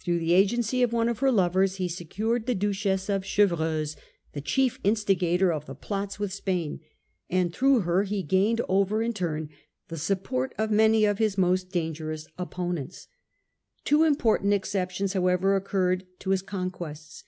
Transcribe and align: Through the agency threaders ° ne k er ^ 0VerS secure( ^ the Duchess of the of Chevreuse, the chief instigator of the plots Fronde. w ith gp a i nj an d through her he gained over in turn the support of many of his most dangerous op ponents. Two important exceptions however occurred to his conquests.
Through 0.00 0.18
the 0.18 0.32
agency 0.32 0.78
threaders 0.78 0.90
° 0.90 1.06
ne 1.06 1.12
k 1.14 1.26
er 1.26 1.32
^ 1.32 1.50
0VerS 1.52 1.92
secure( 1.94 2.40
^ 2.40 2.44
the 2.46 2.54
Duchess 2.56 3.08
of 3.08 3.22
the 3.22 3.24
of 3.24 3.24
Chevreuse, 3.24 3.94
the 4.32 4.40
chief 4.40 4.80
instigator 4.82 5.52
of 5.52 5.66
the 5.66 5.76
plots 5.76 6.16
Fronde. 6.16 6.18
w 6.18 6.24
ith 6.24 6.44
gp 6.44 6.48
a 6.48 6.52
i 6.52 6.74
nj 6.74 6.80
an 7.42 7.46
d 7.46 7.52
through 7.52 7.80
her 7.82 8.02
he 8.02 8.24
gained 8.24 8.60
over 8.68 9.00
in 9.04 9.12
turn 9.12 9.50
the 9.86 9.96
support 9.96 10.52
of 10.58 10.72
many 10.72 11.04
of 11.04 11.18
his 11.18 11.38
most 11.38 11.70
dangerous 11.70 12.26
op 12.36 12.54
ponents. 12.54 13.06
Two 13.84 14.02
important 14.02 14.52
exceptions 14.52 15.12
however 15.12 15.54
occurred 15.54 16.06
to 16.18 16.30
his 16.30 16.42
conquests. 16.42 17.22